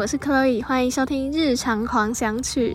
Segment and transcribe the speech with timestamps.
[0.00, 2.74] 我是 Chloe，欢迎收听《日常狂想曲》。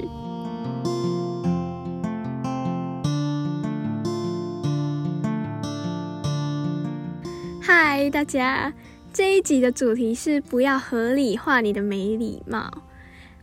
[7.59, 8.71] 嗨，大家，
[9.11, 12.71] 这一集的主题是不要合理化你的没礼貌。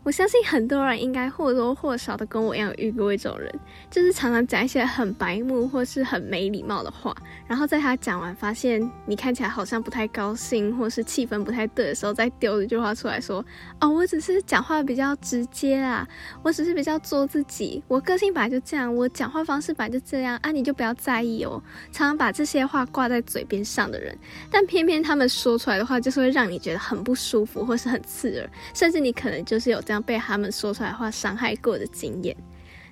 [0.04, 3.52] 我相信很多人应该或多或少的跟我一样遇过一种人，
[3.88, 7.14] 就是常常讲一些很白目或是很没礼貌的话，
[7.46, 13.44] 然后在他讲完发现你看起来好像不太高兴，或是气氛不太对的时候，再丢一句话出来说
[13.80, 16.04] ：“哦，我只是讲话比较直接啊，
[16.42, 24.18] 我只是比较做自己，我个性本来就这样，我讲话方式本来就这样啊，你就不要在意哦。”常常把这些话挂在嘴边上的人，
[24.50, 29.80] 但偏偏他们说出来的话就是会让你觉得很不舒服，或是很刺耳，甚至你可能就是有。
[30.00, 32.36] 被他们说出来话伤害过的经验，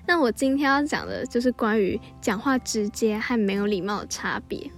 [0.05, 4.69] 那我今天要讲的就是关于讲话直接和没有礼貌的差别。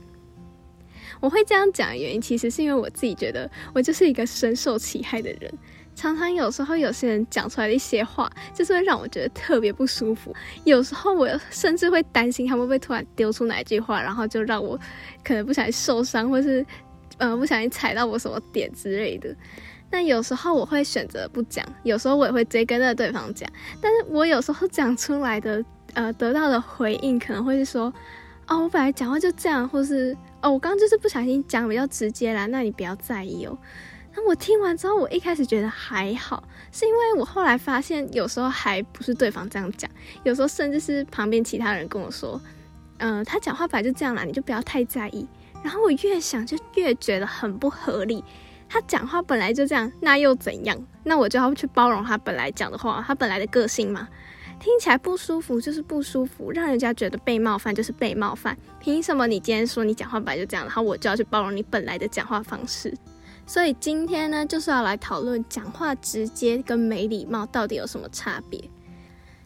[1.19, 5.53] 我会这样讲的原因，其实是因为我自己觉得我就是一个深受其害的人，
[5.95, 10.35] 常常有时候有些人讲出来的一些话，就是会让我觉得特别不舒服。
[10.65, 14.77] 有时候我甚至会担心他们会突然丢出哪一句话，然后就让我
[15.23, 16.65] 可能不小心受伤，或是
[17.17, 19.33] 呃不小心踩到我什么点之类的。
[19.93, 23.47] 那有时候我会选择不讲，有时候我也会直接跟着对方讲。
[23.79, 25.63] 但是我有时候讲出来的，
[25.93, 27.93] 呃，得到的回应可能会是说，
[28.47, 33.55] 哦，我本来讲话就这样，或是哦，我刚刚就是不小心讲比较直接啦，那你不要在意哦。
[34.15, 39.87] 那我听完之后，我一开始觉得还好，是因为我后来发现，有时候还不是对方这样讲，
[40.23, 42.41] 有时候甚至是旁边其他人跟我说，
[42.97, 45.27] 嗯，他讲话本来就这样啦，你就不要太在意。
[45.63, 48.23] 然后我越想就越觉得很不合理。
[48.73, 50.75] 他讲话本来就这样，那又怎样？
[51.03, 54.09] 那我就要去包容他本来讲的话，他本来的个性吗？
[54.59, 58.57] 听起来不舒服就是不舒服，让人家觉得被冒犯就是被冒犯。
[58.79, 62.91] 凭什么你今天说你讲话本来就这样，然后我就要去包容你本来的讲话方式？
[63.45, 68.59] 所以今天呢，就是要来讨论讲话直接跟没礼貌到底有什么差别。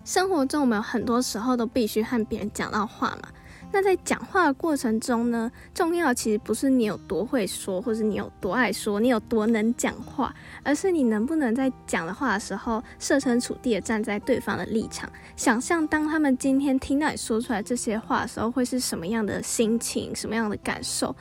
[0.05, 3.27] 生活中我们很多时候都必须和别人讲到话嘛。
[3.69, 10.33] 那在讲话的过程中呢，重要其实不是你有多会说，或是你有多爱说，你有多能讲话，
[10.63, 21.13] 而是你能不能在讲的话的时候设身处地的站在对方的立场，想象当他们今天听到你说出来这些话的时候，会是什么样的心情，什么样的感受，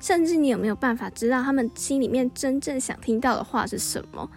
[0.00, 4.28] 甚至你有没有办法知道他们心里面真正想听到的话是什么？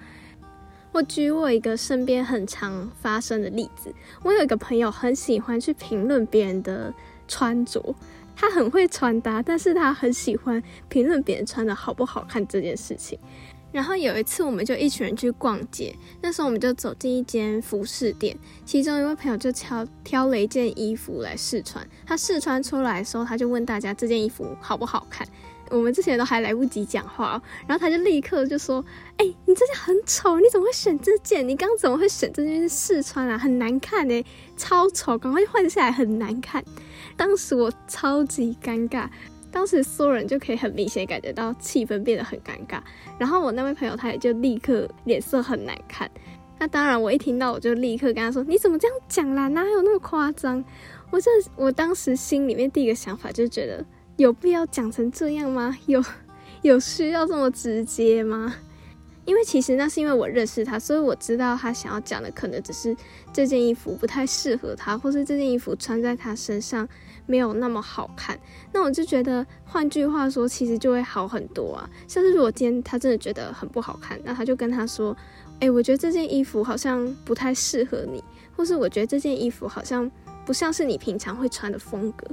[0.93, 3.93] 我举我一个身边很常发生的例子，
[4.23, 6.93] 我有一个朋友很喜欢去评论别人的。
[7.27, 7.95] 穿着，
[8.35, 13.17] 他很会穿搭，但是他很喜欢评论别人穿的好不好看这件事情。
[13.71, 21.85] 然后有一次，我们就一群人去逛街，那时候我们就走进一间服饰店，其中一位朋友就挑挑了一件衣服来试穿。
[22.05, 25.27] 他试穿出来的时候，他就问大家这件衣服好不好看。
[25.69, 28.83] 我们之前都还来不及讲话，然后他就立刻就说
[29.17, 31.47] ：“哎，你这件很丑，你怎么会选这件？
[31.47, 33.37] 你刚怎么会选这件试穿啊？
[33.37, 34.23] 很难看哎，
[34.55, 36.63] 超丑，赶快换下来，很难看。”
[37.17, 39.07] 当时我超级尴尬，
[39.51, 42.79] 当时所有人就可以很明显感觉到气氛变得很尴尬。
[43.17, 46.09] 然后我那位朋友他也就立刻脸色很难看。
[46.59, 49.47] 那当然，我一听到我就立刻跟他说：“你怎么这样讲啦？
[49.47, 50.63] 哪有那么夸张？”
[51.11, 53.83] 我这我当时心里面第一个想法就觉得。
[54.17, 55.77] 有必要讲成这样吗？
[55.87, 56.03] 有
[56.61, 58.55] 有需要这么直接吗？
[59.25, 62.95] 因为其实那是因为我认识他，所以我知道他想要讲的可能只是
[63.33, 66.87] 这件衣服不太适合他，或是这件衣服穿在他身上
[67.25, 68.39] 没有那么好看。
[68.71, 71.89] 那我就觉得，换句话说，其实就会好很多啊。
[72.07, 75.17] 像是如果今天他真的觉得很不好看，那他就跟他说
[75.59, 78.23] ：“哎，我觉得这件衣服好像不太适合你，
[78.55, 80.09] 或是我觉得这件衣服好像
[80.45, 82.27] 不像是你平常会穿的风格。”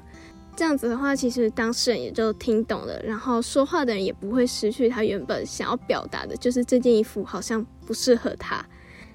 [0.55, 8.65] 这样子的话，其实当事人也就听懂了，然后说话的人也不会失去他原本想要表达的，就是这件衣服好像不适合他。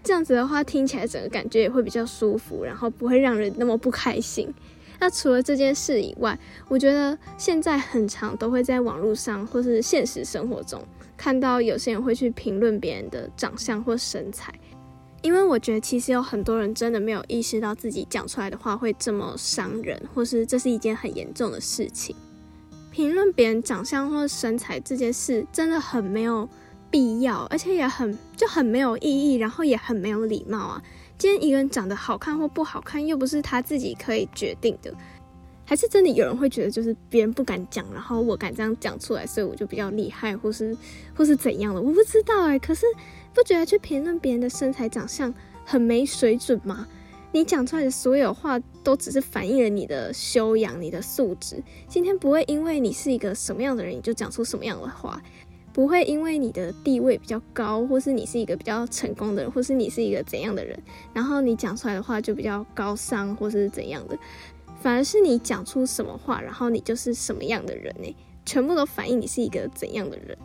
[0.04, 4.52] 这样子的话，听起来整个感觉也会比较舒服，然后不会让人那么不开心。
[5.00, 6.38] 那除了这件事以外，
[6.68, 10.82] 我觉得现在很常都会在网络上或是现实生活中
[11.16, 14.52] 看到有些人会去评论别人的长相或身材。
[15.24, 22.16] 因为我觉得，其实有很多人真的没有意识到自己讲出来的话会这么伤人，或是这是一件很严重的事情。
[22.92, 26.48] 评论别人长相或身材这件事真的很没有
[26.92, 30.82] 必要，而且也很就很没有意义，然后也很没有礼貌啊。
[31.18, 34.94] 今天一个人长得好看或不好看，又不是他自己可以决定的，
[35.66, 40.78] 还是真的有人会觉得就是别人不敢讲，然后我敢这样讲出来，所以我就比较厉害，或是
[41.16, 41.82] 或是怎样的？
[41.82, 42.86] 我不知道哎，可是。
[43.38, 45.32] 不觉得去评论别人的身材长相
[45.64, 46.88] 很没水准吗？
[47.32, 51.62] 你讲出来的所有话都只是反映了你的修养、你的素质。
[51.88, 55.22] 今天不会因为你是一个什么样的人，你就讲出什么样的话。
[55.72, 60.76] 不会因为你的地位比较高，或是你是一个比较成功的人，或是你是一个怎样的人，
[61.14, 64.18] 然后你讲出来的话就比较高尚，或是怎样的，
[64.82, 68.16] 反而是你讲出什么话，然后你就是什么样的人呢？
[68.48, 70.36] 全部都反映你是一个怎样的人。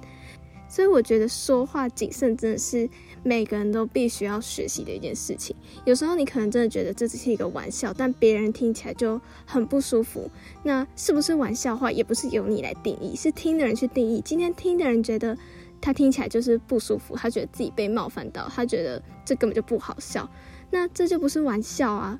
[0.73, 2.89] 所以我觉得说话谨慎真的是
[3.23, 5.55] 每个人都必须要学习的一件事情。
[5.85, 10.31] 有时候你可能真的觉得这只是一个玩笑，但别人听起来就很不舒服。
[10.63, 14.23] 那是不是玩笑话，也不是由你来定义，是听的人去定义。
[14.25, 15.37] 今天听的人觉得
[15.79, 20.27] 他听起来就是不舒服，他觉得自己被冒犯到，他觉得这根本就不好笑，
[20.71, 22.19] 那这就不是玩笑啊。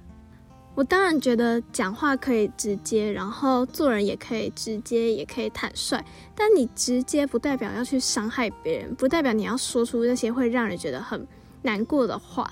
[0.74, 6.02] 我当然觉得讲话可以直接，然后做人也可以直接，也可以坦率。
[6.34, 11.26] 但你直接不代表要去伤害别人，不代表你要说出那些会让人觉得很
[11.60, 12.50] 难过的话。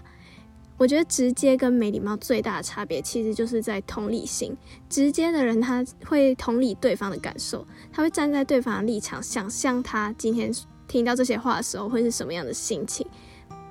[0.76, 4.56] 我觉得直接跟没礼貌最大的差别，其实就是在同理心。
[4.88, 10.50] 直接的人他会同理对方的感受，他会站在对方的立场，想象他今天
[10.88, 13.06] 听到这些话的时候会是什么样的心情。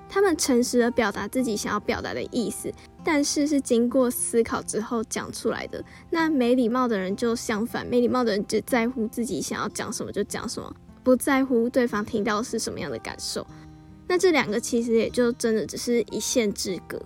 [0.09, 2.73] 他们诚实的表达自己想要表达的意思，
[3.03, 5.81] 但是是经过思考之后讲出来的。
[6.09, 13.45] 那没礼貌的人就相反，没礼貌的人只在乎自己想要讲什么就讲什么，不在乎对方听到是什么样的感受。
[14.07, 16.99] 那这两个其实也就真的只是一线之隔。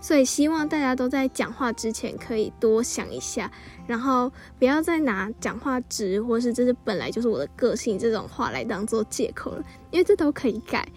[0.00, 3.50] 所以希望大家都在讲话之前可以多想一下，
[3.84, 10.88] 然后不要再拿讲话直或是这是本来就是我的个性这种话来当做借口了，因为这都可以改。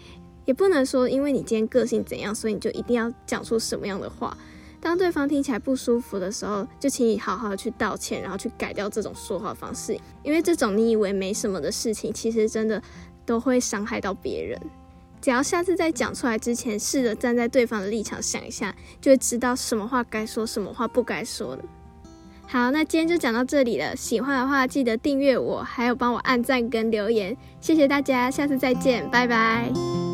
[0.44, 4.36] 也不能说，因为你今天个性怎样，所以你就一定要讲出什么样的话。
[4.80, 9.96] 当对方听起来不舒服的时候，就请你好好的去道歉，然后去改掉这种说话方式。
[10.24, 12.82] 因为这种你以为没什么的事情，其实真的
[13.24, 14.60] 都会伤害到别人。
[15.20, 21.62] 只要下次在讲出来之前，试着站在对方的立场想一下，就会知道什么话该说，什么话不该说了。
[22.48, 23.94] 好，那今天就讲到这里了。
[23.94, 30.11] 喜欢的话，记得订阅我，还有帮我按赞跟留言，谢谢大家，下次再见，拜拜。